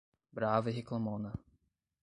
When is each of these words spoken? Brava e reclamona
Brava 0.31 0.69
e 0.71 0.73
reclamona 0.73 1.31